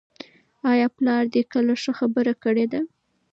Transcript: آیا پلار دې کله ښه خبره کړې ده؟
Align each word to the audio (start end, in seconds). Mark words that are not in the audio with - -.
آیا 0.71 0.87
پلار 0.97 1.23
دې 1.33 1.41
کله 1.51 1.73
ښه 1.81 1.91
خبره 1.99 2.33
کړې 2.43 2.65
ده؟ 2.71 2.81